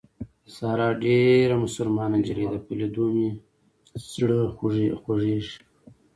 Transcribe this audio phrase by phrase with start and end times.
[0.55, 3.35] ساره ډېره مسلمان نجلۍ ده په لیدو مې یې
[4.11, 4.39] زړه
[5.05, 5.55] خوږېږي.